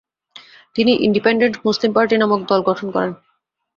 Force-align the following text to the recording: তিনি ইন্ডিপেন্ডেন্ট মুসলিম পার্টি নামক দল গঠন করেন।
তিনি 0.75 0.91
ইন্ডিপেন্ডেন্ট 1.05 1.55
মুসলিম 1.65 1.91
পার্টি 1.93 2.15
নামক 2.17 2.41
দল 2.49 2.59
গঠন 2.69 2.87
করেন। 2.95 3.11